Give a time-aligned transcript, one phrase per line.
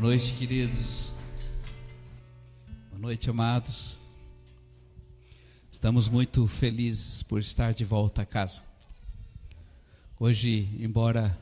[0.00, 1.12] Boa noite, queridos.
[2.88, 4.00] Boa noite, amados.
[5.70, 8.64] Estamos muito felizes por estar de volta a casa.
[10.18, 11.38] Hoje, embora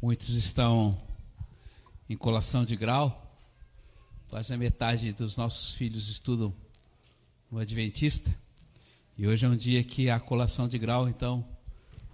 [0.00, 0.96] muitos estão
[2.08, 3.36] em colação de grau,
[4.28, 6.54] quase a metade dos nossos filhos estudam
[7.50, 8.32] no Adventista.
[9.18, 11.44] E hoje é um dia que a colação de grau, então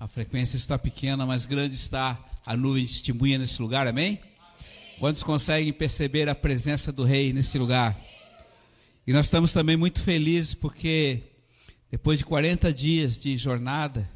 [0.00, 4.29] a frequência está pequena, mas grande está a nuvem de testemunha nesse lugar, amém?
[5.00, 7.98] Quantos conseguem perceber a presença do Rei neste lugar?
[9.06, 11.22] E nós estamos também muito felizes porque,
[11.90, 14.06] depois de 40 dias de jornada,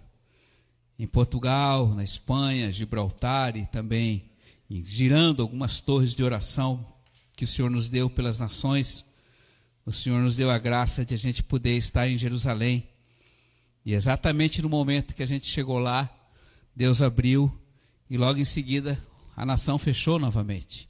[0.98, 4.26] em Portugal, na Espanha, Gibraltar e também
[4.68, 6.86] girando algumas torres de oração
[7.34, 9.06] que o Senhor nos deu pelas nações,
[9.86, 12.86] o Senhor nos deu a graça de a gente poder estar em Jerusalém.
[13.86, 16.14] E exatamente no momento que a gente chegou lá,
[16.76, 17.50] Deus abriu
[18.10, 19.00] e logo em seguida
[19.36, 20.88] a nação fechou novamente.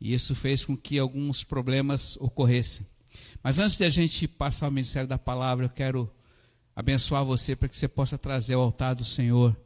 [0.00, 2.86] E isso fez com que alguns problemas ocorressem.
[3.42, 6.10] Mas antes de a gente passar ao ministério da palavra, eu quero
[6.74, 9.56] abençoar você para que você possa trazer ao altar do Senhor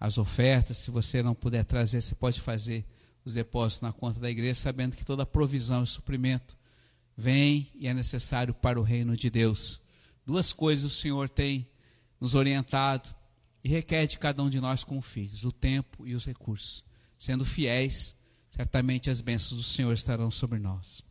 [0.00, 0.78] as ofertas.
[0.78, 2.84] Se você não puder trazer, você pode fazer
[3.24, 6.56] os depósitos na conta da igreja, sabendo que toda provisão e suprimento
[7.16, 9.80] vem e é necessário para o reino de Deus.
[10.26, 11.68] Duas coisas o Senhor tem
[12.20, 13.08] nos orientado
[13.62, 16.84] e requer de cada um de nós como filhos: o tempo e os recursos
[17.22, 18.16] sendo fiéis,
[18.50, 21.04] certamente as bênçãos do Senhor estarão sobre nós.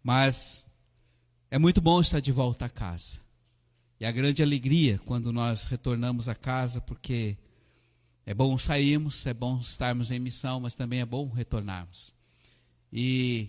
[0.00, 0.64] Mas
[1.50, 3.18] é muito bom estar de volta a casa.
[3.98, 7.36] E a grande alegria quando nós retornamos a casa, porque
[8.24, 12.14] é bom sairmos, é bom estarmos em missão, mas também é bom retornarmos.
[12.92, 13.48] E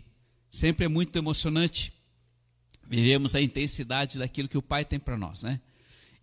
[0.50, 1.94] sempre é muito emocionante
[2.88, 5.62] vivemos a intensidade daquilo que o Pai tem para nós, né?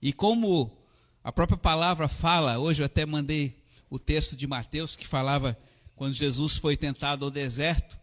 [0.00, 0.76] E como
[1.22, 3.61] a própria palavra fala, hoje eu até mandei
[3.92, 5.54] o texto de Mateus que falava
[5.94, 8.00] quando Jesus foi tentado ao deserto,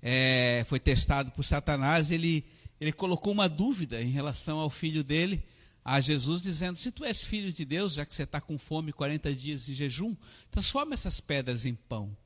[0.00, 2.46] é, foi testado por Satanás, ele,
[2.80, 5.44] ele colocou uma dúvida em relação ao filho dele,
[5.84, 8.94] a Jesus, dizendo: Se tu és filho de Deus, já que você está com fome
[8.94, 10.16] 40 dias de jejum,
[10.50, 12.16] transforma essas pedras em pão.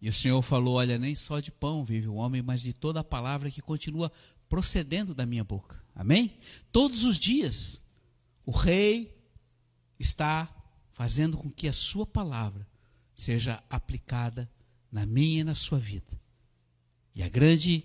[0.00, 3.00] E o Senhor falou: Olha, nem só de pão vive o homem, mas de toda
[3.00, 4.10] a palavra que continua
[4.48, 5.78] procedendo da minha boca.
[5.94, 6.38] Amém?
[6.72, 7.84] Todos os dias,
[8.46, 9.14] o rei
[10.00, 10.53] está
[10.94, 12.66] fazendo com que a sua palavra
[13.14, 14.50] seja aplicada
[14.90, 16.18] na minha e na sua vida.
[17.14, 17.84] E a grande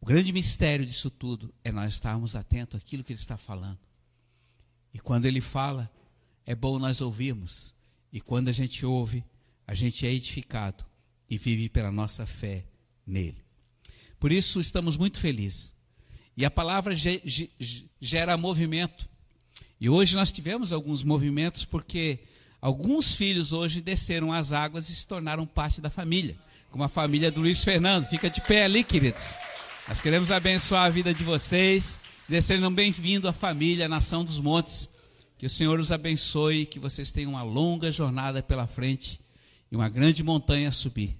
[0.00, 3.78] o grande mistério disso tudo é nós estarmos atentos àquilo que ele está falando.
[4.94, 5.92] E quando ele fala,
[6.46, 7.74] é bom nós ouvirmos.
[8.10, 9.22] E quando a gente ouve,
[9.66, 10.86] a gente é edificado
[11.28, 12.64] e vive pela nossa fé
[13.06, 13.44] nele.
[14.18, 15.74] Por isso estamos muito felizes.
[16.34, 16.94] E a palavra
[18.00, 19.09] gera movimento.
[19.80, 22.18] E hoje nós tivemos alguns movimentos porque
[22.60, 26.36] alguns filhos hoje desceram as águas e se tornaram parte da família,
[26.70, 28.06] como a família do Luiz Fernando.
[28.06, 29.38] Fica de pé ali, queridos.
[29.88, 31.98] Nós queremos abençoar a vida de vocês,
[32.62, 34.90] um bem-vindo à família, à nação dos montes.
[35.38, 39.18] Que o Senhor os abençoe, que vocês tenham uma longa jornada pela frente
[39.72, 41.16] e uma grande montanha a subir.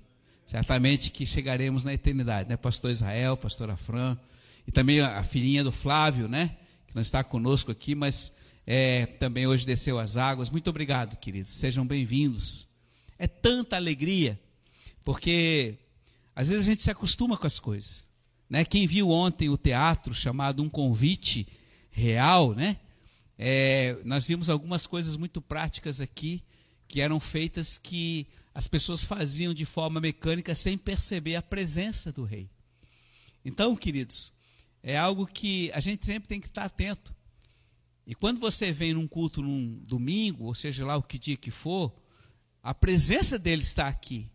[0.46, 2.58] Certamente que chegaremos na eternidade, né?
[2.58, 4.18] Pastor Israel, pastora Fran,
[4.66, 6.56] e também a filhinha do Flávio, né?
[6.86, 8.38] Que não está conosco aqui, mas
[8.72, 10.48] é, também hoje desceu as águas.
[10.48, 11.50] Muito obrigado, queridos.
[11.50, 12.68] Sejam bem-vindos.
[13.18, 14.40] É tanta alegria,
[15.04, 15.76] porque
[16.36, 18.06] às vezes a gente se acostuma com as coisas.
[18.48, 18.64] Né?
[18.64, 21.48] Quem viu ontem o teatro chamado Um Convite
[21.90, 22.76] Real, né?
[23.36, 26.40] É, nós vimos algumas coisas muito práticas aqui
[26.86, 32.22] que eram feitas que as pessoas faziam de forma mecânica sem perceber a presença do
[32.22, 32.48] rei.
[33.44, 34.32] Então, queridos,
[34.80, 37.12] é algo que a gente sempre tem que estar atento.
[38.10, 41.52] E quando você vem num culto num domingo, ou seja lá o que dia que
[41.52, 41.94] for,
[42.60, 44.28] a presença dele está aqui.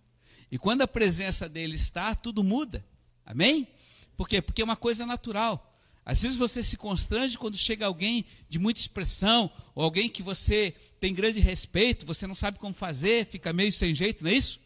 [0.49, 2.85] E quando a presença dele está, tudo muda.
[3.25, 3.67] Amém?
[4.15, 4.41] Por quê?
[4.41, 5.77] Porque é uma coisa natural.
[6.05, 10.73] Às vezes você se constrange quando chega alguém de muita expressão, ou alguém que você
[11.01, 14.61] tem grande respeito, você não sabe como fazer, fica meio sem jeito, não é isso?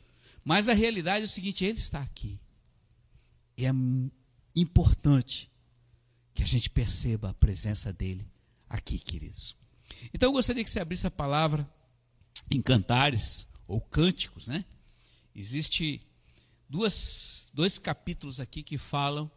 [0.45, 2.39] Mas a realidade é o seguinte: ele está aqui.
[3.57, 3.71] E é
[4.55, 5.49] importante
[6.31, 8.28] que a gente perceba a presença dele
[8.69, 9.55] aqui, queridos.
[10.13, 11.67] Então eu gostaria que você abrisse a palavra
[12.51, 14.63] em cantares ou cânticos, né?
[15.35, 16.01] Existe
[16.69, 19.29] duas, dois capítulos aqui que falam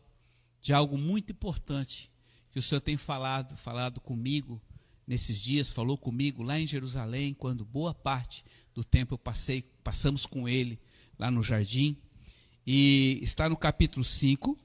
[0.61, 2.13] de algo muito importante
[2.51, 4.61] que o Senhor tem falado, falado comigo
[5.07, 8.45] nesses dias, falou comigo lá em Jerusalém, quando boa parte
[8.75, 10.79] do tempo eu passei, passamos com ele
[11.19, 11.97] lá no jardim.
[12.67, 14.57] E está no capítulo 5,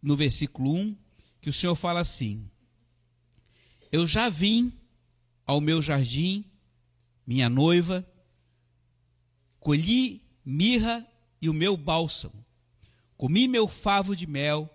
[0.00, 0.96] no versículo 1,
[1.40, 2.48] que o Senhor fala assim:
[3.94, 4.72] eu já vim
[5.46, 6.44] ao meu jardim,
[7.24, 8.04] minha noiva,
[9.60, 11.06] colhi mirra
[11.40, 12.44] e o meu bálsamo.
[13.16, 14.68] Comi meu favo de mel,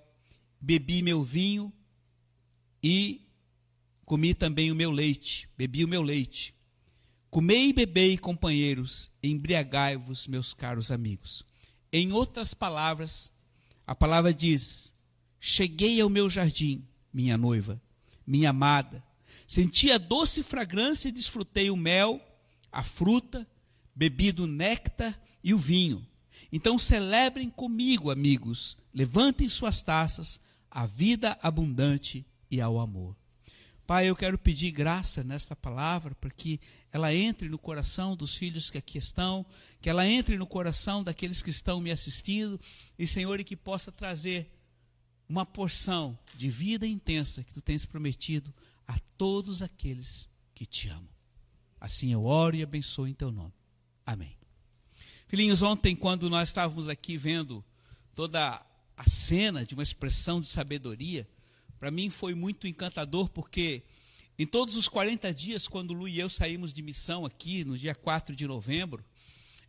[0.58, 1.70] bebi meu vinho
[2.82, 3.28] e
[4.06, 6.56] comi também o meu leite, bebi o meu leite.
[7.30, 11.46] Comei e bebei, companheiros, embriagai-vos, meus caros amigos.
[11.92, 13.34] Em outras palavras,
[13.86, 14.96] a palavra diz:
[15.42, 17.82] Cheguei ao meu jardim, minha noiva,
[18.26, 19.09] minha amada.
[19.50, 22.22] Senti a doce fragrância e desfrutei o mel,
[22.72, 23.50] a fruta,
[23.96, 26.06] bebi do néctar e o vinho.
[26.52, 33.18] Então celebrem comigo, amigos, levantem suas taças à vida abundante e ao amor.
[33.88, 36.60] Pai, eu quero pedir graça nesta palavra para que
[36.92, 39.44] ela entre no coração dos filhos que aqui estão,
[39.82, 42.62] que ela entre no coração daqueles que estão me assistindo,
[43.00, 44.48] e Senhor, e que possa trazer
[45.28, 48.54] uma porção de vida intensa que tu tens prometido
[48.90, 51.08] a todos aqueles que te amam.
[51.80, 53.54] Assim eu oro e abençoo em teu nome.
[54.04, 54.36] Amém.
[55.28, 57.64] Filhinhos, ontem, quando nós estávamos aqui vendo
[58.16, 58.66] toda
[58.98, 61.30] a cena de uma expressão de sabedoria,
[61.80, 63.84] para mim foi muito encantador, porque
[64.40, 67.94] em todos os 40 dias, quando Lu e eu saímos de missão aqui, no dia
[67.94, 69.06] 4 de novembro,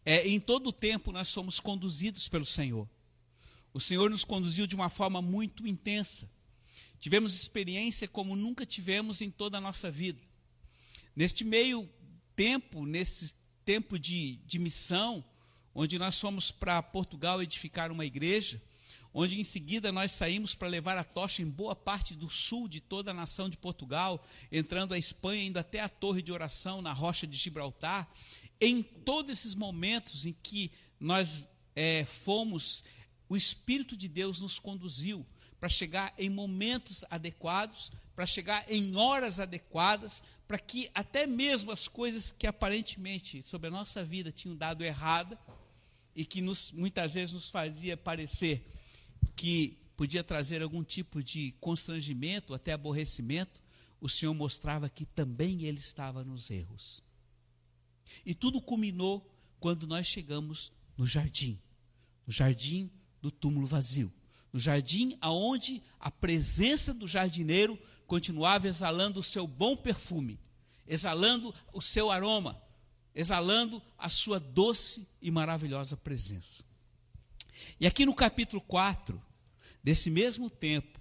[0.02, 2.88] é, em todo o tempo nós somos conduzidos pelo Senhor.
[3.74, 6.26] O Senhor nos conduziu de uma forma muito intensa.
[7.00, 10.20] Tivemos experiência como nunca tivemos em toda a nossa vida.
[11.16, 11.88] Neste meio
[12.36, 15.24] tempo, nesse tempo de, de missão,
[15.74, 18.60] onde nós fomos para Portugal edificar uma igreja,
[19.14, 22.80] onde em seguida nós saímos para levar a tocha em boa parte do sul de
[22.80, 26.92] toda a nação de Portugal, entrando a Espanha, indo até a torre de oração na
[26.92, 28.08] rocha de Gibraltar.
[28.60, 30.70] Em todos esses momentos em que
[31.00, 32.84] nós é, fomos,
[33.26, 35.26] o Espírito de Deus nos conduziu
[35.60, 41.86] para chegar em momentos adequados, para chegar em horas adequadas, para que até mesmo as
[41.86, 45.38] coisas que aparentemente sobre a nossa vida tinham dado errada
[46.16, 48.66] e que nos, muitas vezes nos fazia parecer
[49.36, 53.60] que podia trazer algum tipo de constrangimento, até aborrecimento,
[54.00, 57.02] o Senhor mostrava que também ele estava nos erros.
[58.24, 61.60] E tudo culminou quando nós chegamos no jardim,
[62.26, 62.90] no jardim
[63.20, 64.10] do túmulo vazio,
[64.52, 70.38] no jardim aonde a presença do jardineiro continuava exalando o seu bom perfume,
[70.86, 72.60] exalando o seu aroma,
[73.14, 76.64] exalando a sua doce e maravilhosa presença.
[77.78, 79.20] E aqui no capítulo 4,
[79.82, 81.00] desse mesmo tempo,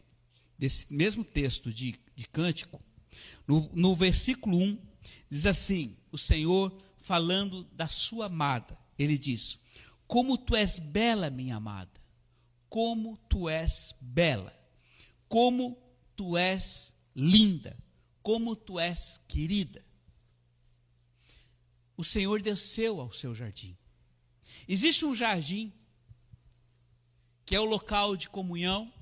[0.57, 2.79] desse mesmo texto de, de Cântico,
[3.47, 4.77] no, no versículo 1,
[5.29, 9.59] diz assim: o Senhor falando da sua amada, ele diz:
[10.07, 11.98] Como tu és bela, minha amada,
[12.69, 14.53] como tu és bela,
[15.27, 15.77] como
[16.15, 17.75] tu és linda,
[18.21, 19.83] como tu és querida.
[21.97, 23.75] O Senhor desceu ao seu jardim.
[24.67, 25.73] Existe um jardim
[27.45, 28.93] que é o local de comunhão,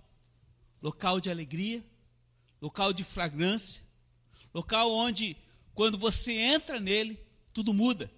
[0.81, 1.85] local de alegria,
[2.61, 3.83] local de fragrância,
[4.53, 5.35] local onde,
[5.73, 7.19] quando você entra nele,
[7.53, 8.09] tudo muda.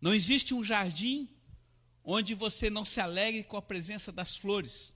[0.00, 1.28] Não existe um jardim
[2.06, 4.94] onde você não se alegre com a presença das flores.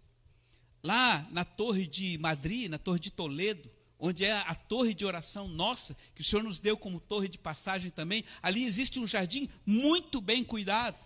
[0.80, 3.68] Lá na Torre de Madrid, na Torre de Toledo,
[3.98, 7.36] onde é a torre de oração nossa, que o Senhor nos deu como torre de
[7.36, 10.96] passagem também, ali existe um jardim muito bem cuidado.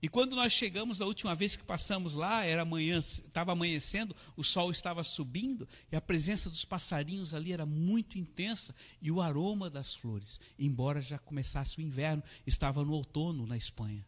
[0.00, 4.42] E quando nós chegamos a última vez que passamos lá, era amanhã, estava amanhecendo, o
[4.42, 9.70] sol estava subindo e a presença dos passarinhos ali era muito intensa e o aroma
[9.70, 14.04] das flores, embora já começasse o inverno, estava no outono na Espanha.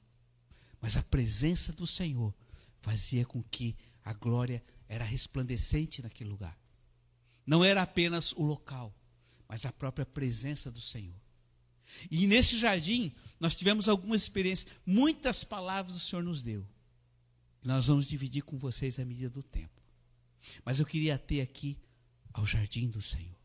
[0.84, 2.34] Mas a presença do Senhor
[2.82, 3.74] fazia com que
[4.04, 6.60] a glória era resplandecente naquele lugar.
[7.46, 8.94] Não era apenas o local,
[9.48, 11.18] mas a própria presença do Senhor.
[12.10, 16.68] E nesse jardim, nós tivemos algumas experiências, muitas palavras o Senhor nos deu.
[17.62, 19.80] E nós vamos dividir com vocês à medida do tempo.
[20.66, 21.78] Mas eu queria ter aqui
[22.30, 23.40] ao jardim do Senhor.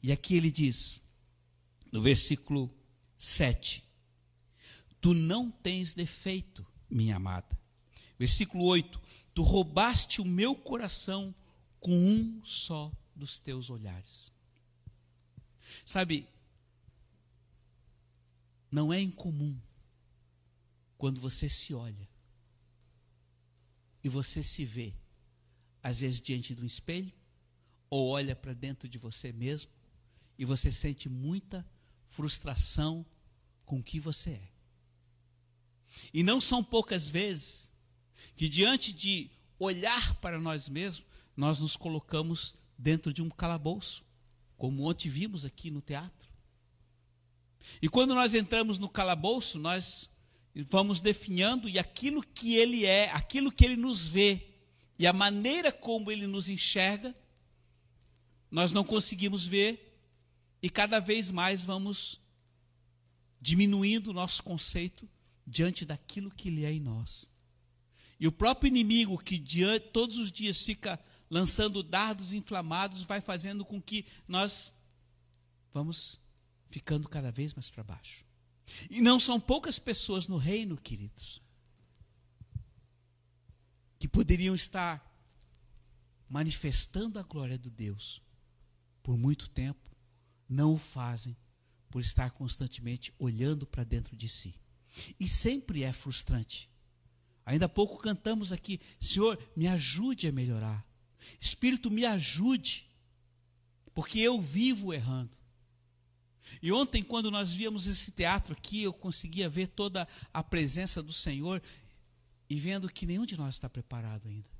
[0.00, 1.02] E aqui ele diz,
[1.90, 2.70] no versículo
[3.18, 3.82] 7,
[5.02, 7.58] Tu não tens defeito, minha amada.
[8.16, 9.02] Versículo 8,
[9.34, 11.34] Tu roubaste o meu coração
[11.80, 14.32] com um só dos teus olhares.
[15.84, 16.28] Sabe,
[18.70, 19.58] não é incomum
[20.96, 22.08] quando você se olha
[24.04, 24.94] e você se vê,
[25.82, 27.12] às vezes diante de um espelho,
[27.90, 29.72] ou olha para dentro de você mesmo
[30.38, 31.66] e você sente muita
[32.06, 33.04] frustração
[33.64, 34.51] com o que você é.
[36.12, 37.72] E não são poucas vezes
[38.36, 41.06] que, diante de olhar para nós mesmos,
[41.36, 44.04] nós nos colocamos dentro de um calabouço,
[44.56, 46.28] como ontem vimos aqui no teatro.
[47.80, 50.10] E quando nós entramos no calabouço, nós
[50.54, 54.48] vamos definhando e aquilo que ele é, aquilo que ele nos vê
[54.98, 57.14] e a maneira como ele nos enxerga,
[58.50, 59.98] nós não conseguimos ver
[60.62, 62.20] e cada vez mais vamos
[63.40, 65.08] diminuindo o nosso conceito
[65.46, 67.32] diante daquilo que ele é em nós.
[68.18, 73.64] E o próprio inimigo que diante, todos os dias fica lançando dardos inflamados vai fazendo
[73.64, 74.72] com que nós
[75.72, 76.20] vamos
[76.68, 78.24] ficando cada vez mais para baixo.
[78.90, 81.42] E não são poucas pessoas no reino, queridos,
[83.98, 85.04] que poderiam estar
[86.28, 88.22] manifestando a glória de Deus
[89.02, 89.90] por muito tempo,
[90.48, 91.36] não o fazem
[91.90, 94.54] por estar constantemente olhando para dentro de si.
[95.18, 96.70] E sempre é frustrante.
[97.44, 100.86] Ainda há pouco cantamos aqui: Senhor, me ajude a melhorar.
[101.40, 102.86] Espírito, me ajude,
[103.94, 105.36] porque eu vivo errando.
[106.60, 111.12] E ontem, quando nós víamos esse teatro aqui, eu conseguia ver toda a presença do
[111.12, 111.62] Senhor
[112.48, 114.50] e vendo que nenhum de nós está preparado ainda.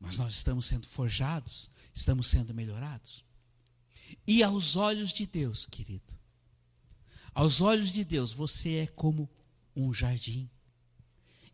[0.00, 3.24] Mas nós estamos sendo forjados, estamos sendo melhorados.
[4.26, 6.17] E aos olhos de Deus, querido,
[7.38, 9.30] aos olhos de Deus, você é como
[9.76, 10.50] um jardim.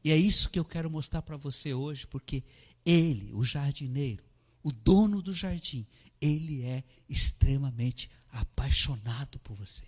[0.03, 2.43] E é isso que eu quero mostrar para você hoje, porque
[2.87, 4.25] Ele, o jardineiro,
[4.63, 5.87] o dono do jardim,
[6.19, 9.85] ele é extremamente apaixonado por você.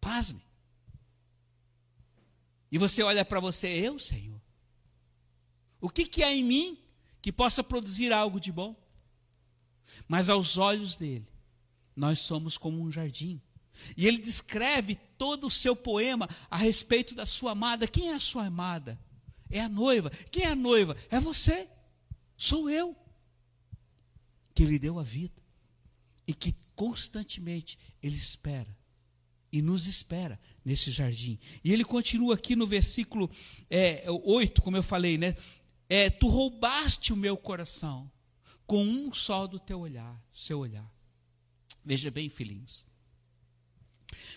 [0.00, 0.46] Pasme.
[2.70, 4.40] E você olha para você, eu, Senhor.
[5.80, 6.78] O que, que há em mim
[7.20, 8.76] que possa produzir algo de bom?
[10.06, 11.26] Mas aos olhos dele,
[11.96, 13.42] nós somos como um jardim.
[13.96, 17.86] E ele descreve todo o seu poema a respeito da sua amada.
[17.88, 18.98] Quem é a sua amada?
[19.50, 20.10] É a noiva.
[20.30, 20.96] Quem é a noiva?
[21.10, 21.68] É você.
[22.36, 22.96] Sou eu.
[24.54, 25.42] Que ele deu a vida.
[26.26, 28.76] E que constantemente ele espera.
[29.52, 31.38] E nos espera nesse jardim.
[31.64, 33.30] E ele continua aqui no versículo
[33.70, 35.34] é, 8, como eu falei, né?
[35.88, 38.10] É, tu roubaste o meu coração
[38.66, 40.90] com um só do teu olhar, seu olhar.
[41.84, 42.84] Veja bem, filhinhos.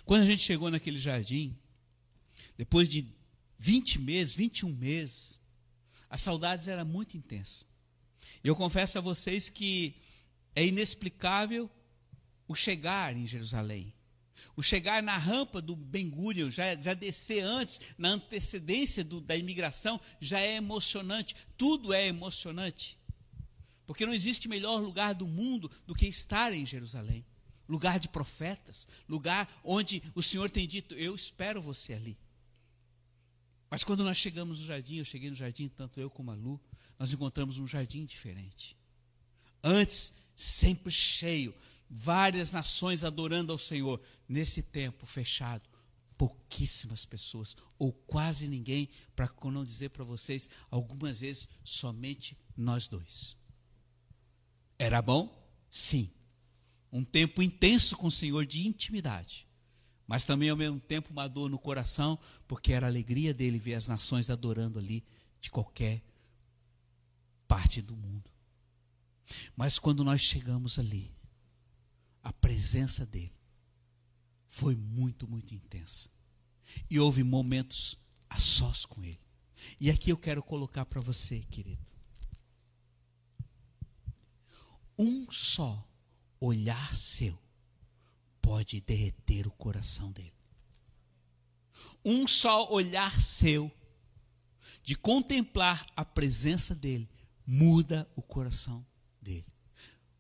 [0.06, 1.58] Quando a gente chegou naquele jardim,
[2.58, 3.06] depois de
[3.58, 5.40] 20 meses, 21 meses,
[6.10, 7.68] as saudades eram muito intensas.
[8.44, 9.96] Eu confesso a vocês que
[10.56, 11.70] é inexplicável
[12.48, 13.94] o chegar em Jerusalém.
[14.56, 19.36] O chegar na rampa do Ben Gurion, já, já descer antes, na antecedência do, da
[19.36, 21.36] imigração, já é emocionante.
[21.58, 22.98] Tudo é emocionante.
[23.86, 27.26] Porque não existe melhor lugar do mundo do que estar em Jerusalém
[27.70, 32.18] lugar de profetas, lugar onde o Senhor tem dito: Eu espero você ali.
[33.70, 36.60] Mas quando nós chegamos no jardim, eu cheguei no jardim, tanto eu como a Lu,
[36.98, 38.76] nós encontramos um jardim diferente.
[39.64, 41.54] Antes, sempre cheio,
[41.88, 44.02] várias nações adorando ao Senhor.
[44.28, 45.70] Nesse tempo fechado,
[46.18, 53.38] pouquíssimas pessoas, ou quase ninguém, para não dizer para vocês, algumas vezes somente nós dois.
[54.80, 55.38] Era bom?
[55.70, 56.10] Sim
[56.92, 59.48] um tempo intenso com o Senhor de intimidade,
[60.08, 62.18] mas também ao mesmo tempo uma dor no coração,
[62.48, 65.04] porque era a alegria dele ver as nações adorando ali
[65.40, 66.02] de qualquer
[67.48, 68.30] parte do mundo.
[69.56, 71.12] Mas quando nós chegamos ali,
[72.24, 73.34] a presença dele
[74.48, 76.10] foi muito, muito intensa.
[76.90, 77.96] E houve momentos
[78.30, 79.20] a sós com ele.
[79.80, 81.86] E aqui eu quero colocar para você, querido.
[84.98, 85.88] Um só
[86.40, 87.38] olhar seu
[88.42, 90.34] pode derreter o coração dele.
[92.04, 93.72] Um só olhar seu,
[94.82, 97.10] de contemplar a presença dele,
[97.46, 98.86] muda o coração
[99.22, 99.46] dele.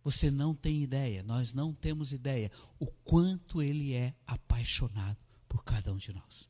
[0.03, 5.91] Você não tem ideia, nós não temos ideia o quanto ele é apaixonado por cada
[5.93, 6.49] um de nós.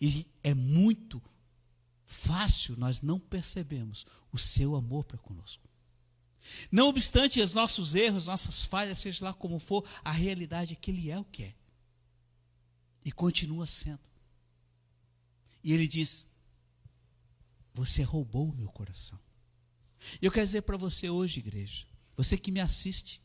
[0.00, 1.22] E é muito
[2.04, 5.71] fácil nós não percebemos o seu amor para conosco.
[6.70, 10.90] Não obstante os nossos erros, nossas falhas, seja lá como for, a realidade é que
[10.90, 11.54] Ele é o que é.
[13.04, 14.00] E continua sendo.
[15.62, 16.28] E Ele diz:
[17.74, 19.18] Você roubou o meu coração.
[20.20, 23.20] E eu quero dizer para você hoje, igreja, você que me assiste,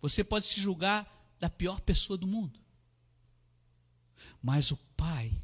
[0.00, 1.08] você pode se julgar
[1.38, 2.60] da pior pessoa do mundo,
[4.42, 5.40] mas o Pai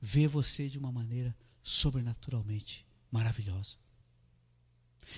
[0.00, 3.78] vê você de uma maneira sobrenaturalmente maravilhosa.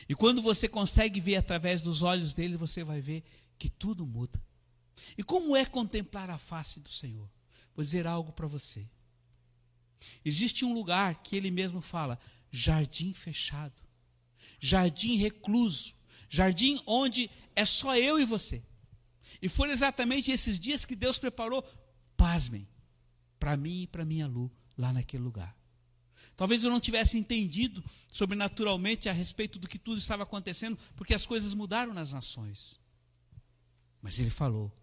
[0.09, 3.25] E quando você consegue ver através dos olhos dele, você vai ver
[3.59, 4.43] que tudo muda.
[5.17, 7.29] E como é contemplar a face do Senhor?
[7.75, 8.89] Vou dizer algo para você.
[10.25, 12.19] Existe um lugar que ele mesmo fala:
[12.51, 13.77] jardim fechado,
[14.59, 15.95] jardim recluso,
[16.29, 18.63] jardim onde é só eu e você.
[19.43, 21.63] E foram exatamente esses dias que Deus preparou,
[22.17, 22.69] pasmem,
[23.39, 25.57] para mim e para minha Lu, lá naquele lugar.
[26.41, 31.27] Talvez eu não tivesse entendido sobrenaturalmente a respeito do que tudo estava acontecendo, porque as
[31.27, 32.81] coisas mudaram nas nações.
[34.01, 34.75] Mas ele falou: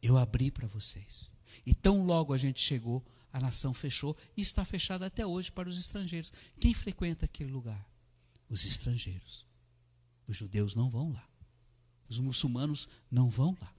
[0.00, 1.34] Eu abri para vocês.
[1.66, 5.68] E tão logo a gente chegou, a nação fechou e está fechada até hoje para
[5.68, 6.32] os estrangeiros.
[6.60, 7.84] Quem frequenta aquele lugar?
[8.48, 9.44] Os estrangeiros.
[10.28, 11.28] Os judeus não vão lá.
[12.08, 13.74] Os muçulmanos não vão lá.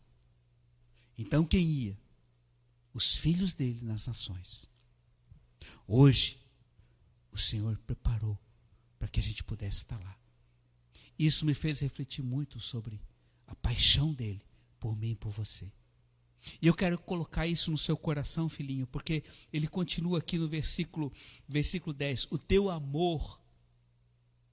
[1.17, 1.97] Então quem ia?
[2.93, 4.67] Os filhos dele nas nações.
[5.87, 6.37] Hoje,
[7.31, 8.37] o Senhor preparou
[8.97, 10.17] para que a gente pudesse estar lá.
[11.17, 13.01] Isso me fez refletir muito sobre
[13.47, 14.41] a paixão dele
[14.79, 15.71] por mim e por você.
[16.61, 21.11] E eu quero colocar isso no seu coração, filhinho, porque ele continua aqui no versículo,
[21.47, 23.41] versículo 10: O teu amor,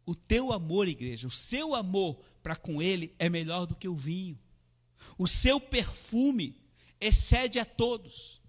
[0.05, 3.95] o teu amor, igreja, o seu amor para com ele é melhor do que o
[3.95, 4.39] vinho.
[5.17, 6.61] O seu perfume
[7.01, 8.41] excede a todos.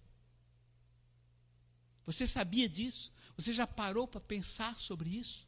[2.06, 3.12] Você sabia disso?
[3.38, 5.48] Você já parou para pensar sobre isso?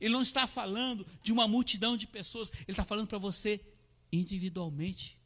[0.00, 3.60] Ele não está falando de uma multidão de pessoas, ele está falando para você
[4.10, 5.20] individualmente,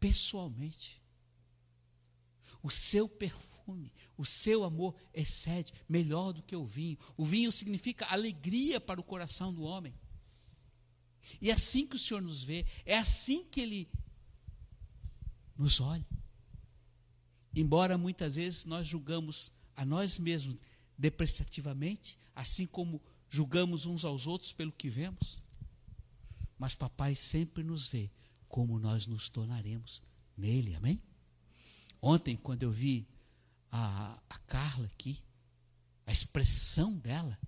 [0.00, 1.00] pessoalmente.
[2.62, 6.98] O seu perfume, o seu amor excede melhor do que o vinho.
[7.16, 9.94] O vinho significa alegria para o coração do homem.
[11.40, 13.88] E é assim que o Senhor nos vê, é assim que Ele
[15.56, 16.06] nos olha.
[17.54, 20.56] Embora muitas vezes nós julgamos a nós mesmos
[20.96, 25.42] depreciativamente, assim como julgamos uns aos outros pelo que vemos.
[26.58, 28.10] Mas papai sempre nos vê
[28.48, 30.02] como nós nos tornaremos
[30.36, 31.00] nele, amém?
[32.00, 33.06] Ontem, quando eu vi
[33.70, 35.18] a, a Carla aqui,
[36.06, 37.38] a expressão dela,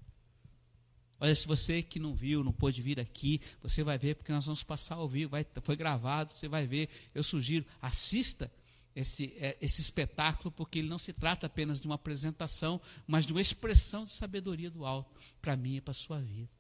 [1.25, 4.45] Olha, se você que não viu, não pôde vir aqui, você vai ver, porque nós
[4.45, 6.89] vamos passar ao vivo, vai, foi gravado, você vai ver.
[7.15, 8.53] Eu sugiro, assista
[8.95, 13.33] esse, é, esse espetáculo, porque ele não se trata apenas de uma apresentação, mas de
[13.33, 16.51] uma expressão de sabedoria do alto, para mim e para a sua vida.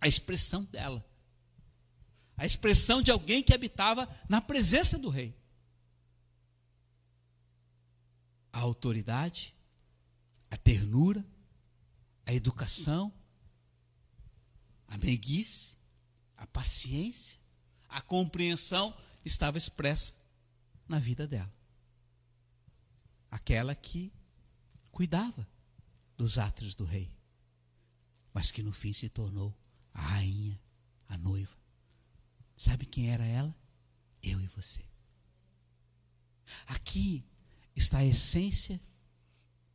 [0.00, 1.04] A expressão dela.
[2.36, 5.36] A expressão de alguém que habitava na presença do rei.
[8.52, 9.54] A autoridade,
[10.50, 11.24] a ternura,
[12.26, 13.12] a educação,
[14.88, 15.76] a meiguice,
[16.36, 17.38] a paciência,
[17.88, 20.19] a compreensão estava expressa
[20.90, 21.52] na vida dela.
[23.30, 24.12] Aquela que
[24.90, 25.48] cuidava
[26.16, 27.16] dos atos do rei,
[28.34, 29.56] mas que no fim se tornou
[29.94, 30.60] a rainha,
[31.08, 31.56] a noiva.
[32.56, 33.56] Sabe quem era ela?
[34.20, 34.84] Eu e você.
[36.66, 37.24] Aqui
[37.74, 38.80] está a essência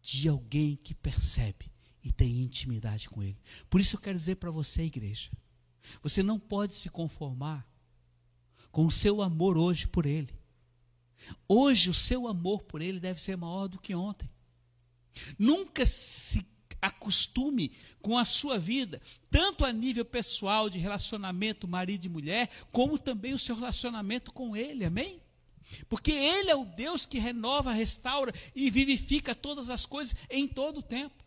[0.02, 1.72] de alguém que percebe
[2.04, 3.42] e tem intimidade com Ele.
[3.70, 5.32] Por isso eu quero dizer para você, igreja,
[6.04, 7.68] você não pode se conformar
[8.70, 10.45] com o seu amor hoje por Ele.
[11.48, 14.30] Hoje o seu amor por ele deve ser maior do que ontem.
[15.38, 16.46] Nunca se
[16.82, 22.98] acostume com a sua vida, tanto a nível pessoal de relacionamento marido e mulher, como
[22.98, 24.86] também o seu relacionamento com ele.
[24.86, 25.22] Amém?
[25.90, 30.78] Porque ele é o Deus que renova, restaura e vivifica todas as coisas em todo
[30.78, 31.24] o tempo.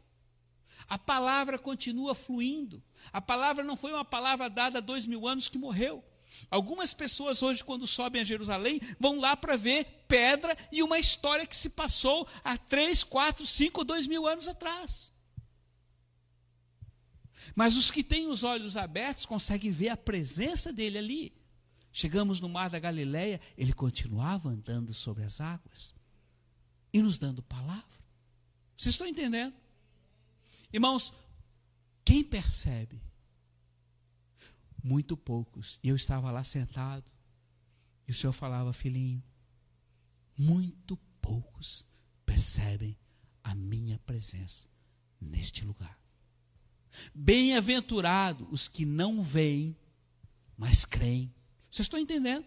[0.88, 2.82] A palavra continua fluindo.
[3.12, 6.02] A palavra não foi uma palavra dada há dois mil anos que morreu.
[6.50, 11.46] Algumas pessoas hoje, quando sobem a Jerusalém, vão lá para ver pedra e uma história
[11.46, 15.12] que se passou há 3, 4, 5, 2 mil anos atrás.
[17.54, 21.32] Mas os que têm os olhos abertos conseguem ver a presença dele ali.
[21.92, 25.94] Chegamos no mar da Galileia, ele continuava andando sobre as águas
[26.92, 27.98] e nos dando palavra.
[28.76, 29.54] Vocês estão entendendo?
[30.72, 31.12] Irmãos,
[32.04, 33.00] quem percebe
[34.82, 35.80] muito poucos.
[35.82, 37.10] E eu estava lá sentado,
[38.06, 39.22] e o Senhor falava, filhinho,
[40.36, 41.86] muito poucos
[42.24, 42.96] percebem
[43.42, 44.66] a minha presença
[45.20, 45.98] neste lugar.
[47.14, 49.76] Bem-aventurado os que não veem,
[50.56, 51.34] mas creem.
[51.70, 52.46] Vocês estão entendendo?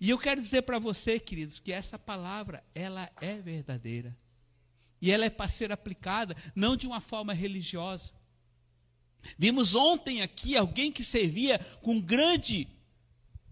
[0.00, 4.16] E eu quero dizer para você, queridos, que essa palavra, ela é verdadeira.
[5.00, 8.14] E ela é para ser aplicada não de uma forma religiosa,
[9.38, 12.68] Vimos ontem aqui alguém que servia com grande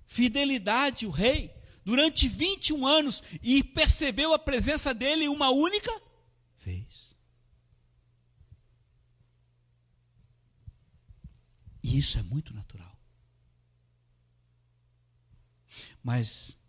[0.07, 1.53] fidelidade o rei
[1.85, 5.91] durante 21 anos e percebeu a presença dele uma única
[6.59, 7.17] vez.
[11.83, 12.99] E isso é muito natural.
[16.03, 16.61] Mas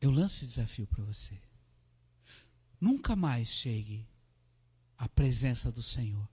[0.00, 1.40] eu lanço esse desafio para você.
[2.80, 4.06] Nunca mais chegue
[4.96, 6.28] à presença do Senhor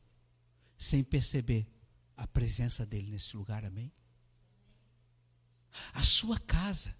[0.78, 1.68] sem perceber
[2.18, 3.92] a presença dele nesse lugar, amém?
[5.94, 6.96] A sua casa,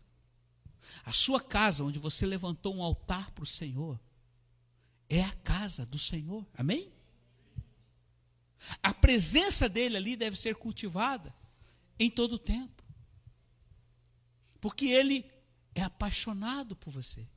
[1.04, 4.00] a sua casa onde você levantou um altar para o Senhor,
[5.10, 6.92] é a casa do Senhor, amém?
[8.82, 11.34] A presença dele ali deve ser cultivada
[12.00, 12.84] em todo o tempo,
[14.60, 15.30] porque ele
[15.74, 17.28] é apaixonado por você,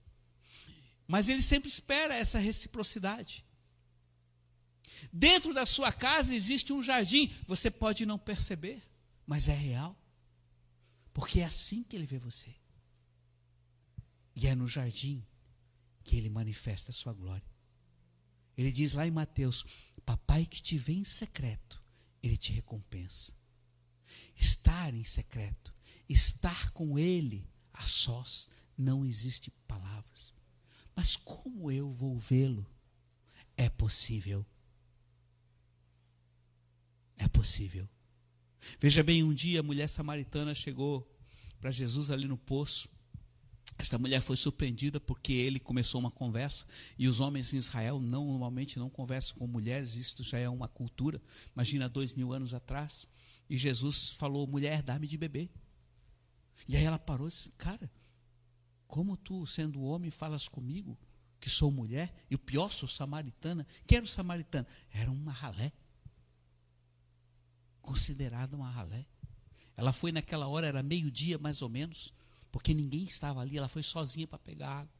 [1.07, 3.45] mas ele sempre espera essa reciprocidade.
[5.13, 8.83] Dentro da sua casa existe um jardim, você pode não perceber,
[9.27, 9.97] mas é real.
[11.13, 12.55] Porque é assim que ele vê você.
[14.37, 15.27] E é no jardim
[16.05, 17.47] que ele manifesta a sua glória.
[18.57, 19.65] Ele diz lá em Mateus:
[20.05, 21.83] Papai que te vê em secreto,
[22.23, 23.33] ele te recompensa.
[24.37, 25.75] Estar em secreto,
[26.09, 30.33] estar com ele a sós, não existe palavras.
[30.95, 32.67] Mas como eu vou vê-lo?
[33.57, 34.47] É possível
[37.19, 37.89] é possível.
[38.81, 41.07] Veja bem, um dia a mulher samaritana chegou
[41.61, 42.89] para Jesus ali no poço.
[43.77, 46.67] Essa mulher foi surpreendida porque ele começou uma conversa
[46.99, 50.67] e os homens em Israel não, normalmente não conversam com mulheres, isso já é uma
[50.67, 51.21] cultura.
[51.55, 53.07] Imagina dois mil anos atrás.
[53.49, 55.51] E Jesus falou: mulher, dá-me de beber.
[56.67, 57.91] E aí ela parou e disse: cara,
[58.87, 60.99] como tu, sendo homem, falas comigo,
[61.39, 63.67] que sou mulher, e o pior, sou samaritana.
[63.87, 64.67] Quem era o samaritano?
[64.91, 65.73] Era uma ralé
[67.89, 69.07] considerada uma ralé.
[69.75, 72.13] Ela foi naquela hora, era meio-dia mais ou menos,
[72.53, 74.95] porque ninguém estava ali, ela foi sozinha para pegar água.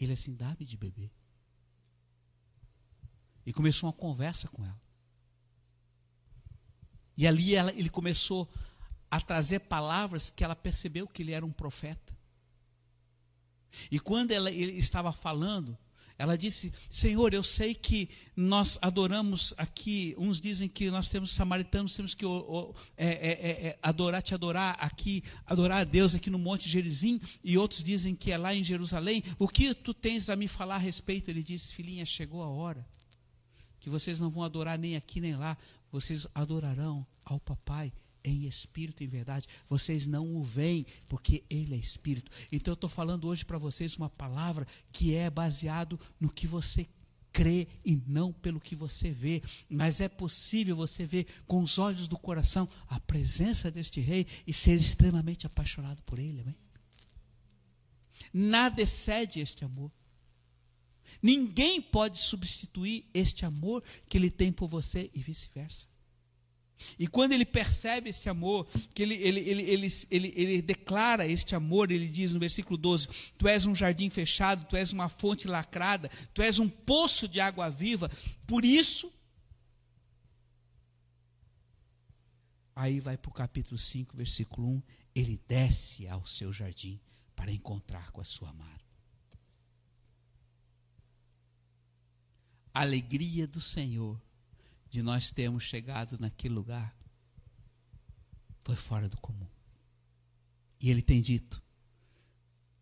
[0.00, 1.10] Ele assim, dá-me de beber.
[3.44, 4.80] E começou uma conversa com ela.
[7.16, 8.48] E ali ela, ele começou
[9.10, 12.16] a trazer palavras que ela percebeu que ele era um profeta.
[13.90, 15.76] E quando ela, ele estava falando,
[16.18, 20.14] ela disse: Senhor, eu sei que nós adoramos aqui.
[20.18, 24.76] Uns dizem que nós temos samaritanos, temos que é, é, é, é, adorar, te adorar
[24.80, 27.20] aqui, adorar a Deus aqui no Monte Gerizim.
[27.44, 29.22] E outros dizem que é lá em Jerusalém.
[29.38, 31.28] O que tu tens a me falar a respeito?
[31.30, 32.86] Ele disse: Filhinha, chegou a hora
[33.78, 35.56] que vocês não vão adorar nem aqui nem lá.
[35.92, 37.92] Vocês adorarão ao Papai
[38.26, 39.46] em espírito e em verdade.
[39.68, 42.30] Vocês não o veem, porque ele é espírito.
[42.50, 46.86] Então eu estou falando hoje para vocês uma palavra que é baseado no que você
[47.32, 49.42] crê e não pelo que você vê.
[49.68, 54.52] Mas é possível você ver com os olhos do coração a presença deste rei e
[54.52, 56.40] ser extremamente apaixonado por ele.
[56.40, 56.56] Amém?
[58.32, 59.90] Nada excede este amor.
[61.22, 65.88] Ninguém pode substituir este amor que ele tem por você e vice-versa.
[66.98, 71.54] E quando ele percebe este amor, que ele, ele, ele, ele, ele, ele declara este
[71.54, 73.08] amor, ele diz no versículo 12:
[73.38, 77.40] Tu és um jardim fechado, tu és uma fonte lacrada, tu és um poço de
[77.40, 78.10] água viva,
[78.46, 79.12] por isso.
[82.74, 84.82] Aí vai para o capítulo 5, versículo 1:
[85.14, 87.00] Ele desce ao seu jardim
[87.34, 88.84] para encontrar com a sua amada.
[92.72, 94.20] Alegria do Senhor
[94.96, 96.96] de nós termos chegado naquele lugar
[98.60, 99.46] foi fora do comum.
[100.80, 101.62] E ele tem dito: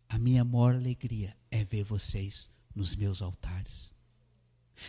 [0.07, 3.93] a minha maior alegria é ver vocês nos meus altares.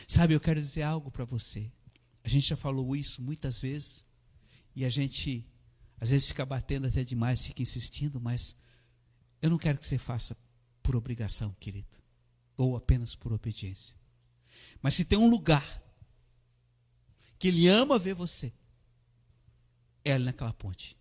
[0.07, 1.73] Sabe, eu quero dizer algo para você.
[2.23, 4.07] A gente já falou isso muitas vezes
[4.75, 5.45] e a gente
[6.01, 8.55] às vezes fica batendo até demais, fica insistindo, mas
[9.43, 10.37] eu não quero que você faça
[10.81, 11.97] por obrigação, querido,
[12.57, 13.97] ou apenas por obediência.
[14.81, 15.86] Mas se tem um lugar
[17.39, 18.53] que Ele ama ver você,
[20.05, 20.97] é ali naquela ponte.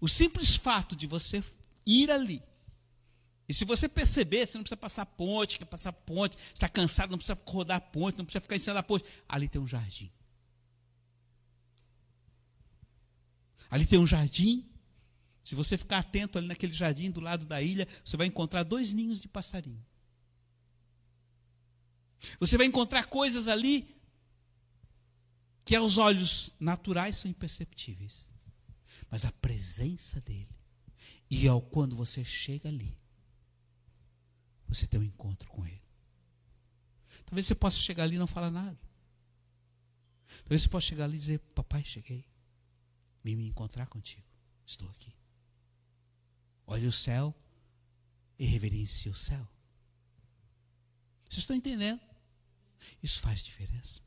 [0.00, 1.42] O simples fato de você
[1.86, 2.42] ir ali,
[3.50, 7.18] e se você perceber, você não precisa passar ponte, quer passar ponte, está cansado, não
[7.18, 9.04] precisa rodar ponte, não precisa ficar em cima da ponte.
[9.28, 10.08] Ali tem um jardim.
[13.68, 14.64] Ali tem um jardim.
[15.42, 18.92] Se você ficar atento ali naquele jardim do lado da ilha, você vai encontrar dois
[18.92, 19.84] ninhos de passarinho.
[22.38, 23.96] Você vai encontrar coisas ali
[25.64, 28.34] que aos olhos naturais são imperceptíveis.
[29.10, 30.48] Mas a presença dele,
[31.30, 32.96] e ao quando você chega ali,
[34.66, 35.82] você tem um encontro com ele.
[37.24, 38.78] Talvez você possa chegar ali e não falar nada.
[40.42, 42.24] Talvez você possa chegar ali e dizer: Papai, cheguei.
[43.22, 44.26] Vim me encontrar contigo.
[44.66, 45.14] Estou aqui.
[46.66, 47.34] Olhe o céu
[48.38, 49.46] e reverencie o céu.
[51.28, 52.00] Vocês estão entendendo?
[53.02, 54.00] Isso faz diferença.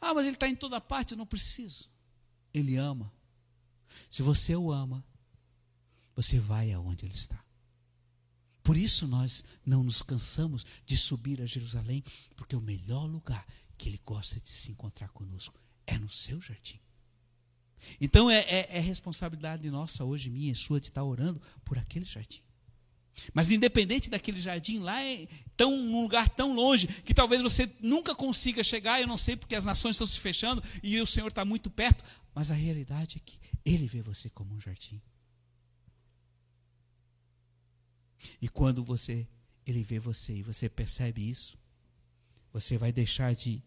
[0.00, 1.90] Ah, mas ele está em toda parte, eu não preciso.
[2.52, 3.12] Ele ama.
[4.10, 5.04] Se você o ama,
[6.14, 7.42] você vai aonde ele está.
[8.62, 12.02] Por isso nós não nos cansamos de subir a Jerusalém,
[12.34, 13.46] porque o melhor lugar
[13.78, 16.80] que ele gosta de se encontrar conosco é no seu jardim.
[18.00, 22.04] Então é, é, é responsabilidade nossa hoje, minha e sua, de estar orando por aquele
[22.04, 22.42] jardim.
[23.32, 25.26] Mas independente daquele jardim lá, é
[25.56, 29.54] tão, um lugar tão longe, que talvez você nunca consiga chegar, eu não sei porque
[29.54, 33.20] as nações estão se fechando e o Senhor está muito perto, mas a realidade é
[33.24, 35.00] que Ele vê você como um jardim.
[38.40, 39.26] E quando você,
[39.66, 41.58] Ele vê você e você percebe isso,
[42.52, 43.62] você vai deixar de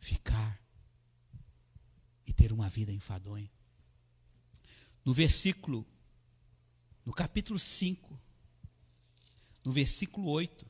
[0.00, 0.60] ficar
[2.26, 3.50] e ter uma vida enfadonha.
[5.04, 5.86] No versículo
[7.04, 8.18] no capítulo 5,
[9.64, 10.66] no versículo 8,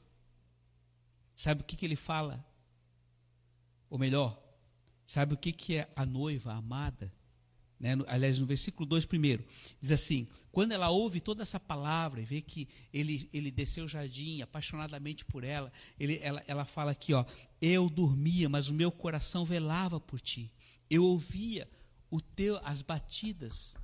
[1.36, 2.44] sabe o que, que ele fala?
[3.90, 4.42] Ou melhor,
[5.06, 7.12] sabe o que, que é a noiva amada?
[7.78, 7.92] Né?
[8.06, 9.44] Aliás, no versículo 2 primeiro,
[9.80, 13.88] diz assim: quando ela ouve toda essa palavra e vê que ele, ele desceu o
[13.88, 17.24] jardim apaixonadamente por ela, ele, ela, ela fala aqui: ó,
[17.60, 20.52] eu dormia, mas o meu coração velava por ti.
[20.88, 21.68] Eu ouvia
[22.10, 23.76] o teu, as batidas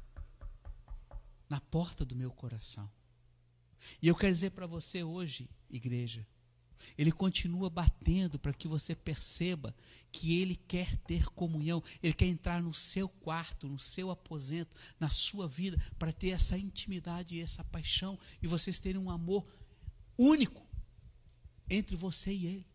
[1.48, 2.90] na porta do meu coração.
[4.02, 6.26] E eu quero dizer para você hoje, igreja,
[6.96, 9.74] ele continua batendo para que você perceba
[10.10, 15.08] que ele quer ter comunhão, ele quer entrar no seu quarto, no seu aposento, na
[15.08, 19.46] sua vida, para ter essa intimidade e essa paixão e vocês terem um amor
[20.16, 20.66] único
[21.68, 22.66] entre você e ele.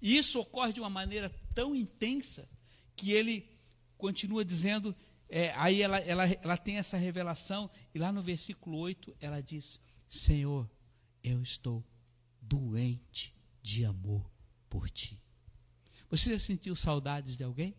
[0.00, 2.48] E isso ocorre de uma maneira tão intensa
[2.96, 3.48] que ele
[3.96, 4.94] continua dizendo
[5.28, 9.80] é, aí ela, ela, ela tem essa revelação, e lá no versículo 8 ela diz:
[10.08, 10.70] Senhor,
[11.22, 11.84] eu estou
[12.40, 14.30] doente de amor
[14.68, 15.20] por ti.
[16.08, 17.74] Você já sentiu saudades de alguém?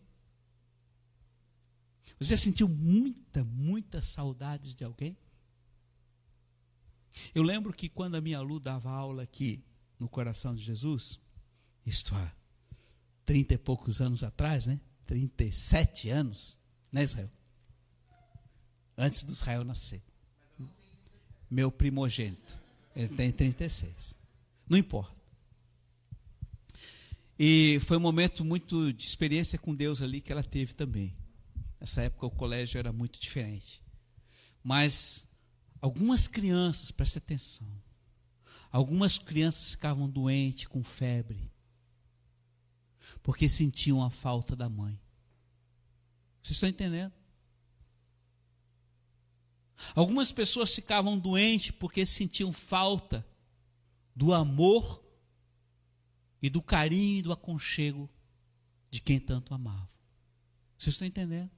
[2.19, 5.17] Você já sentiu muita, muita saudades de alguém?
[7.33, 9.63] Eu lembro que quando a minha Lu dava aula aqui
[9.99, 11.19] no coração de Jesus,
[11.85, 12.31] isto há
[13.25, 14.79] trinta e poucos anos atrás, né?
[15.05, 16.59] 37 anos,
[16.91, 17.29] né, Israel?
[18.97, 20.01] antes do Israel nascer.
[21.49, 22.57] Meu primogênito.
[22.95, 24.17] Ele tem 36.
[24.67, 25.15] Não importa.
[27.39, 31.15] E foi um momento muito de experiência com Deus ali que ela teve também.
[31.79, 33.81] Nessa época o colégio era muito diferente.
[34.63, 35.27] Mas
[35.79, 37.69] algumas crianças, preste atenção,
[38.71, 41.51] algumas crianças ficavam doentes com febre,
[43.21, 44.99] porque sentiam a falta da mãe.
[46.41, 47.13] Vocês estão entendendo?
[49.93, 53.25] Algumas pessoas ficavam doentes porque sentiam falta
[54.15, 55.03] do amor
[56.41, 58.09] e do carinho e do aconchego
[58.89, 59.89] de quem tanto amava.
[60.77, 61.51] Vocês estão entendendo?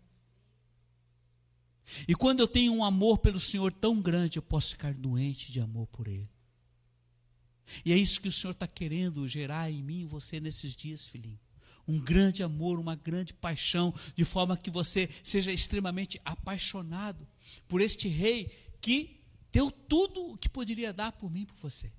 [2.08, 5.60] E quando eu tenho um amor pelo Senhor tão grande, eu posso ficar doente de
[5.60, 6.30] amor por Ele.
[7.86, 11.08] E é isso que o Senhor está querendo gerar em mim e você nesses dias,
[11.08, 11.40] filhinho
[11.90, 17.28] um grande amor, uma grande paixão, de forma que você seja extremamente apaixonado
[17.68, 18.46] por este rei
[18.80, 19.20] que
[19.52, 21.92] deu tudo o que poderia dar por mim, por você.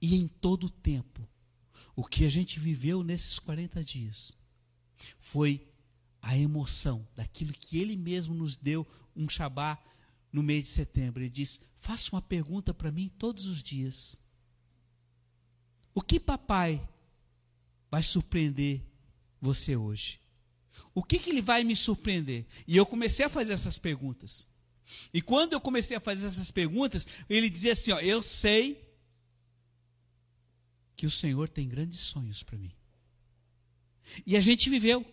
[0.00, 1.28] E em todo o tempo,
[1.96, 4.36] o que a gente viveu nesses 40 dias
[5.18, 5.68] foi
[6.22, 9.76] a emoção daquilo que ele mesmo nos deu um Shabá
[10.32, 11.20] no mês de setembro.
[11.20, 14.20] Ele diz: Faça uma pergunta para mim todos os dias.
[15.94, 16.86] O que papai
[17.90, 18.80] vai surpreender
[19.40, 20.20] você hoje?
[20.94, 22.46] O que, que ele vai me surpreender?
[22.66, 24.46] E eu comecei a fazer essas perguntas.
[25.12, 28.88] E quando eu comecei a fazer essas perguntas, ele dizia assim: ó, Eu sei
[30.96, 32.72] que o Senhor tem grandes sonhos para mim.
[34.26, 35.04] E a gente viveu.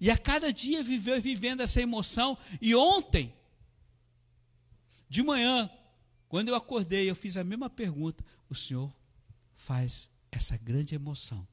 [0.00, 2.36] E a cada dia viveu vivendo essa emoção.
[2.60, 3.32] E ontem,
[5.08, 5.70] de manhã,
[6.28, 8.24] quando eu acordei, eu fiz a mesma pergunta.
[8.48, 8.92] O Senhor
[9.64, 11.48] faz essa grande emoção,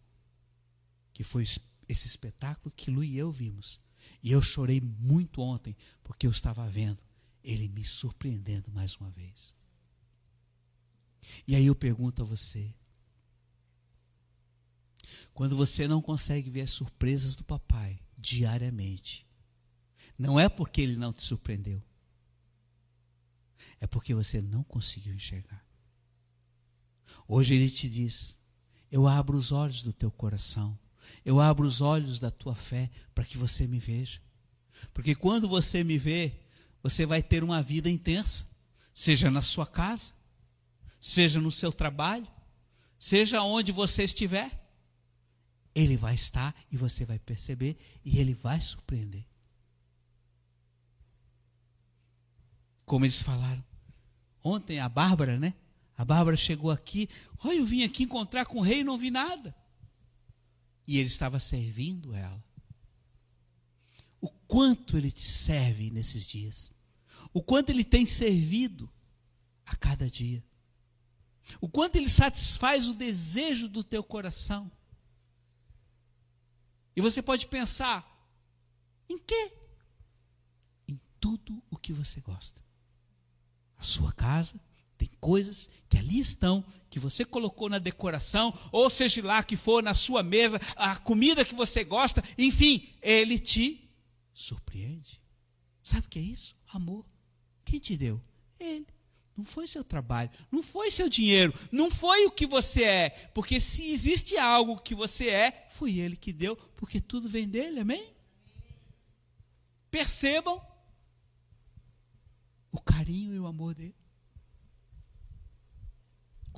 [1.13, 3.80] que foi esse espetáculo que Lu e eu vimos.
[4.21, 7.02] E eu chorei muito ontem, porque eu estava vendo
[7.43, 9.56] ele me surpreendendo mais uma vez.
[11.47, 12.74] E aí eu pergunto a você:
[15.34, 19.26] quando você não consegue ver as surpresas do papai diariamente,
[20.17, 21.82] não é porque ele não te surpreendeu,
[23.80, 25.71] é porque você não conseguiu enxergar.
[27.34, 28.38] Hoje ele te diz:
[28.91, 30.78] Eu abro os olhos do teu coração,
[31.24, 34.20] eu abro os olhos da tua fé para que você me veja.
[34.94, 36.41] Porque quando você me vê,
[36.84, 38.46] você vai ter uma vida intensa,
[38.94, 40.12] seja na sua casa,
[41.00, 42.28] seja no seu trabalho,
[43.00, 44.52] seja onde você estiver.
[45.74, 49.26] Ele vai estar e você vai perceber e ele vai surpreender.
[52.86, 53.63] Como eles falaram
[54.44, 55.54] ontem, a Bárbara, né?
[56.02, 57.08] A Bárbara chegou aqui,
[57.44, 59.56] olha, eu vim aqui encontrar com o rei e não vi nada.
[60.88, 62.44] e ele estava servindo ela.
[64.20, 66.74] O quanto ele te serve nesses dias.
[67.32, 68.92] O quanto ele tem servido
[69.64, 70.44] a cada dia.
[71.62, 74.72] O quanto ele satisfaz o desejo do teu coração.
[76.96, 78.04] E você pode pensar:
[79.08, 79.54] em quê?
[80.88, 82.60] Em tudo o que você gosta.
[83.78, 84.60] A sua casa
[85.02, 89.82] tem coisas que ali estão, que você colocou na decoração, ou seja lá que for
[89.82, 93.90] na sua mesa, a comida que você gosta, enfim, ele te
[94.32, 95.20] surpreende.
[95.82, 96.56] Sabe o que é isso?
[96.72, 97.04] Amor.
[97.66, 98.22] Quem te deu?
[98.60, 98.86] Ele.
[99.36, 103.10] Não foi seu trabalho, não foi seu dinheiro, não foi o que você é.
[103.34, 107.80] Porque se existe algo que você é, foi ele que deu, porque tudo vem dele,
[107.80, 108.14] amém?
[109.90, 110.62] Percebam
[112.72, 114.01] o carinho e o amor dele.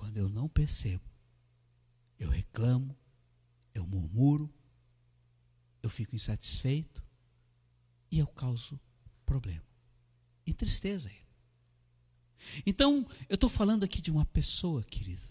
[0.03, 1.09] Quando eu não percebo,
[2.19, 2.93] eu reclamo,
[3.73, 4.53] eu murmuro,
[5.81, 7.01] eu fico insatisfeito
[8.11, 8.77] e eu causo
[9.25, 9.63] problema
[10.45, 11.09] e tristeza.
[12.65, 15.23] Então, eu estou falando aqui de uma pessoa, querido.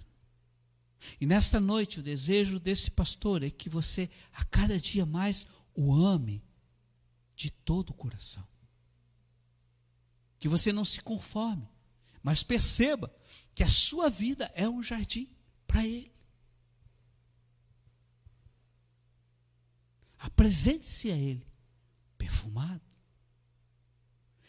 [1.20, 5.94] E nesta noite, o desejo desse pastor é que você, a cada dia mais, o
[5.94, 6.42] ame
[7.36, 8.48] de todo o coração.
[10.38, 11.68] Que você não se conforme,
[12.22, 13.14] mas perceba
[13.54, 15.28] que a sua vida é um jardim
[15.66, 16.12] para Ele.
[20.18, 21.46] Apresente-se a Ele
[22.16, 22.82] perfumado.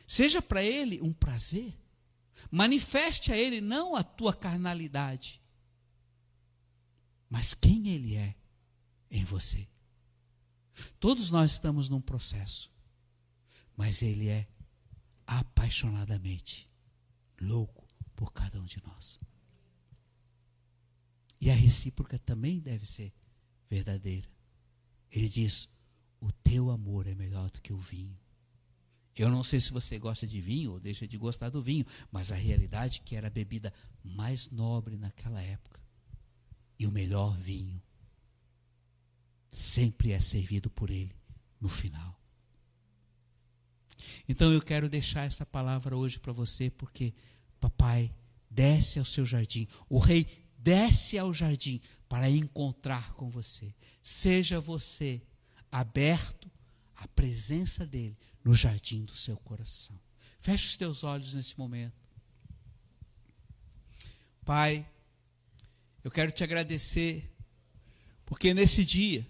[0.08, 1.74] Seja para Ele um prazer
[2.56, 5.42] Manifeste a Ele não a tua carnalidade,
[7.28, 8.36] mas quem Ele é
[9.10, 9.68] em você.
[11.00, 12.72] Todos nós estamos num processo,
[13.76, 14.48] mas Ele é
[15.26, 16.70] apaixonadamente
[17.42, 17.83] louco
[18.64, 19.20] um de nós.
[21.40, 23.14] E a recíproca também deve ser
[23.70, 24.28] verdadeira.
[25.12, 25.70] Ele diz:
[26.20, 28.18] O teu amor é melhor do que o vinho.
[29.16, 32.32] Eu não sei se você gosta de vinho ou deixa de gostar do vinho, mas
[32.32, 33.72] a realidade é que era a bebida
[34.04, 35.80] mais nobre naquela época.
[36.80, 37.80] E o melhor vinho
[39.48, 41.16] sempre é servido por ele
[41.62, 42.20] no final.
[44.28, 47.14] Então eu quero deixar essa palavra hoje para você, porque
[47.60, 48.12] papai
[48.54, 53.74] desce ao seu jardim, o rei desce ao jardim para encontrar com você.
[54.02, 55.22] Seja você
[55.72, 56.50] aberto
[56.96, 60.00] à presença dele no jardim do seu coração.
[60.40, 61.96] Feche os teus olhos nesse momento.
[64.46, 64.86] Pai,
[66.04, 67.32] eu quero te agradecer,
[68.26, 69.26] porque nesse dia,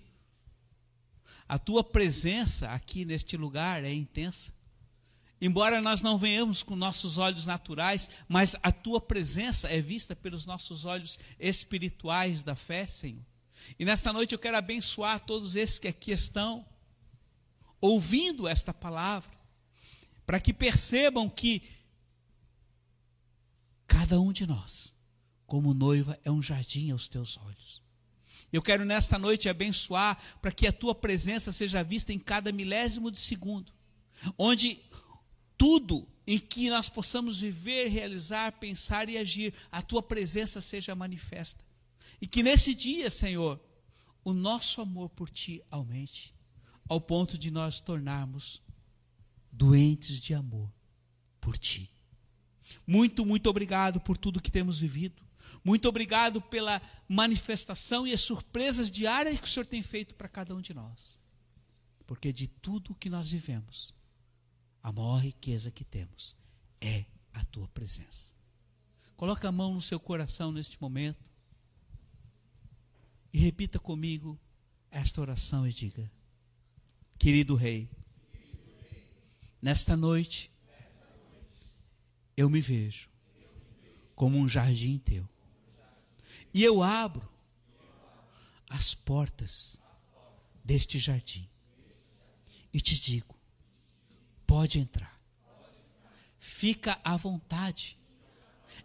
[1.47, 4.51] a tua presença aqui neste lugar é intensa.
[5.43, 10.45] Embora nós não venhamos com nossos olhos naturais, mas a tua presença é vista pelos
[10.45, 13.25] nossos olhos espirituais da fé, Senhor.
[13.77, 16.65] E nesta noite eu quero abençoar todos esses que aqui estão
[17.81, 19.29] ouvindo esta palavra,
[20.25, 21.61] para que percebam que
[23.85, 24.95] cada um de nós,
[25.45, 27.83] como noiva, é um jardim aos teus olhos.
[28.49, 33.11] Eu quero nesta noite abençoar para que a tua presença seja vista em cada milésimo
[33.11, 33.73] de segundo,
[34.37, 34.81] onde
[35.57, 41.63] tudo em que nós possamos viver, realizar, pensar e agir, a tua presença seja manifesta.
[42.21, 43.59] E que nesse dia, Senhor,
[44.23, 46.33] o nosso amor por ti aumente
[46.87, 48.61] ao ponto de nós tornarmos
[49.51, 50.71] doentes de amor
[51.39, 51.89] por Ti.
[52.85, 55.21] Muito, muito obrigado por tudo que temos vivido.
[55.63, 60.55] Muito obrigado pela manifestação e as surpresas diárias que o Senhor tem feito para cada
[60.55, 61.17] um de nós.
[62.05, 63.93] Porque de tudo que nós vivemos,
[64.83, 66.35] a maior riqueza que temos
[66.81, 68.33] é a tua presença.
[69.15, 71.31] Coloca a mão no seu coração neste momento
[73.31, 74.37] e repita comigo
[74.91, 76.11] esta oração e diga:
[77.17, 77.89] Querido Rei,
[79.61, 80.51] nesta noite
[82.35, 83.09] eu me vejo
[84.13, 85.27] como um jardim teu.
[86.53, 87.27] E eu abro
[88.69, 89.81] as portas
[90.63, 91.49] deste jardim
[92.73, 93.32] e te digo:
[94.53, 95.19] pode entrar.
[96.37, 97.97] Fica à vontade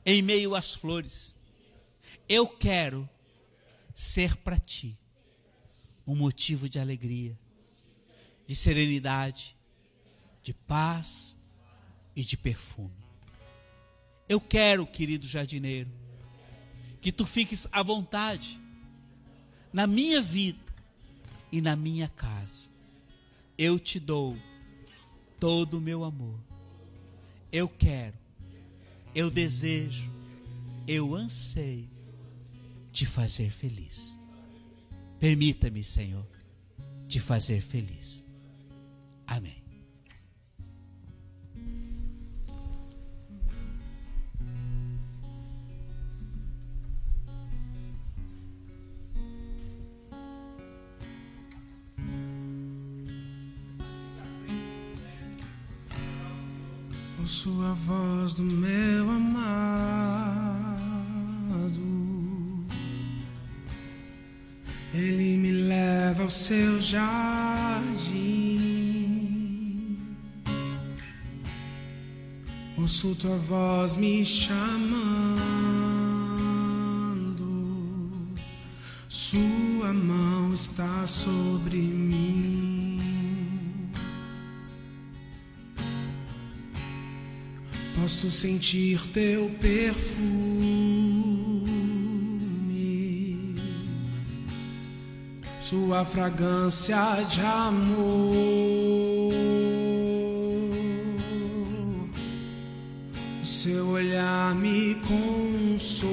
[0.02, 1.36] em meio às flores.
[2.26, 3.06] Eu quero
[3.94, 4.98] ser para ti
[6.06, 7.38] um motivo de alegria
[8.46, 9.54] de serenidade,
[10.42, 11.36] de paz
[12.16, 13.04] e de perfume.
[14.26, 15.92] Eu quero, querido jardineiro,
[16.98, 18.58] que tu fiques à vontade
[19.70, 20.74] na minha vida
[21.52, 22.70] e na minha casa.
[23.58, 24.34] Eu te dou
[25.38, 26.38] todo o meu amor.
[27.50, 28.16] Eu quero,
[29.14, 30.10] eu desejo,
[30.86, 31.88] eu anseio
[32.92, 34.18] te fazer feliz.
[35.18, 36.26] Permita-me, Senhor,
[37.06, 38.24] te fazer feliz.
[39.26, 39.67] Amém.
[58.28, 59.48] Voz do meu amado.
[64.92, 68.18] Ele me leva ao seu jardim.
[72.76, 74.58] Ouço tua voz me chamando.
[79.08, 82.47] Sua mão está sobre mim.
[88.08, 90.24] Posso sentir teu perfume,
[95.60, 97.98] sua fragrância de amor.
[103.42, 106.10] O seu olhar me consome,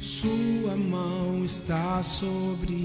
[0.00, 2.81] sua mão está sobre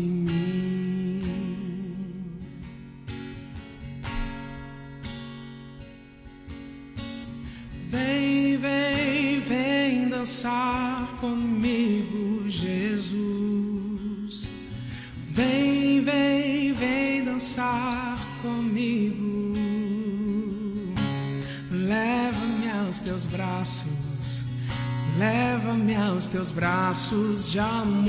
[26.27, 28.07] teus braços de amor.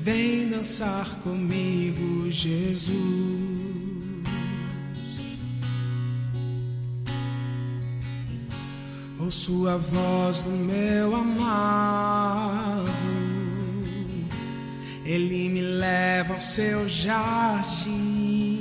[0.00, 3.46] Vem dançar comigo, Jesus.
[9.18, 12.90] Ouço a voz do meu amado,
[15.04, 18.60] ele me leva ao seu jardim.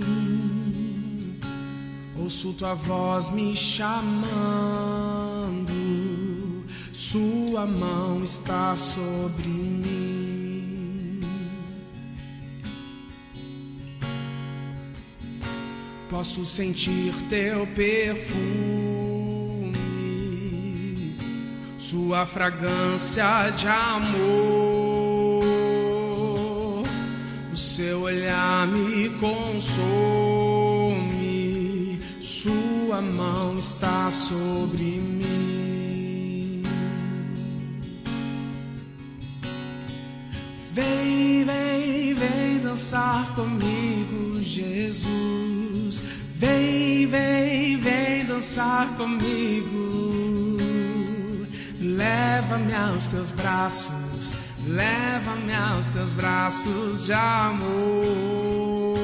[2.17, 4.25] Ouço tua voz me chamando,
[7.15, 11.21] sua mão está sobre mim.
[16.09, 18.35] Posso sentir teu perfume
[21.77, 25.45] sua fragrância de amor.
[27.53, 29.87] O seu olhar me consome,
[32.19, 35.44] sua mão está sobre mim.
[40.75, 46.03] Vem, vem, vem dançar comigo, Jesus.
[46.35, 50.57] Vem, vem, vem dançar comigo.
[51.79, 58.97] Leva-me aos teus braços, leva-me aos teus braços de amor.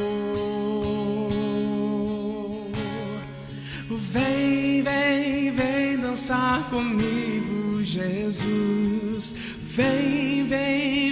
[4.11, 9.33] Vem, vem, vem dançar comigo, Jesus.
[9.73, 11.10] Vem, vem,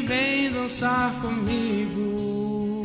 [0.60, 2.84] dançar comigo.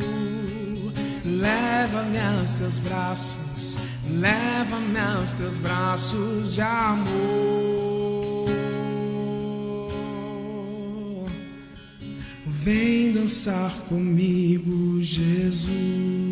[1.25, 3.77] Leva-me aos teus braços,
[4.09, 7.05] leva-me aos teus braços de amor.
[12.45, 16.25] Vem dançar comigo, Jesus.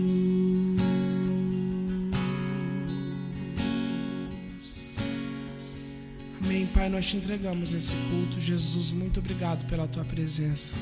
[6.84, 8.92] Pai, nós te entregamos esse culto, Jesus.
[8.92, 10.76] Muito obrigado pela tua presença.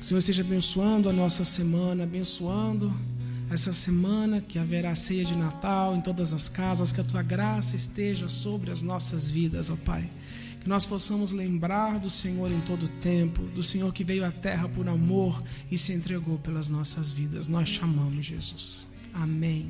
[0.00, 2.92] O Senhor esteja abençoando a nossa semana, abençoando
[3.50, 7.76] essa semana que haverá ceia de Natal em todas as casas, que a tua graça
[7.76, 10.08] esteja sobre as nossas vidas, ó Pai.
[10.60, 14.32] Que nós possamos lembrar do Senhor em todo o tempo, do Senhor que veio à
[14.32, 17.46] terra por amor e se entregou pelas nossas vidas.
[17.48, 18.88] Nós chamamos Jesus.
[19.12, 19.68] Amém.